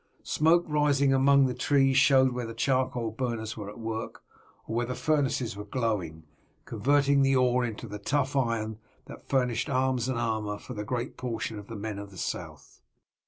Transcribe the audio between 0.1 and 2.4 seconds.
Smoke rising among the trees showed